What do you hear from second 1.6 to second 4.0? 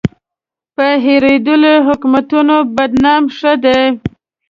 یې حکومتونه بدنام ښه دي.